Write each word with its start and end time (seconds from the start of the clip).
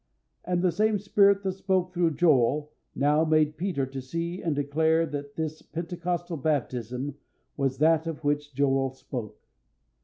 And 0.43 0.63
the 0.63 0.71
same 0.71 0.97
Spirit 0.97 1.43
that 1.43 1.51
spoke 1.51 1.93
through 1.93 2.15
Joel 2.15 2.71
now 2.95 3.23
made 3.23 3.55
Peter 3.55 3.85
to 3.85 4.01
see 4.01 4.41
and 4.41 4.55
declare 4.55 5.05
that 5.05 5.35
this 5.35 5.61
Pentecostal 5.61 6.37
baptism 6.37 7.13
was 7.55 7.77
that 7.77 8.07
of 8.07 8.23
which 8.23 8.55
Joel 8.55 8.89
spoke. 8.95 9.39